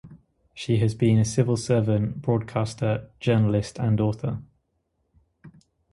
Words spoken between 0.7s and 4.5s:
has been a civil servant, broadcaster, journalist and author.